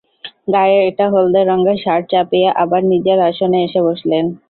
গায়ে 0.53 0.77
একটা 0.89 1.05
হলদে 1.13 1.41
রঙা 1.43 1.73
শার্ট 1.83 2.05
চাপিয়ে 2.11 2.47
আবার 2.63 2.81
নিজের 2.91 3.17
আসনে 3.29 3.57
এসে 3.63 3.79
বসলেন। 3.87 4.25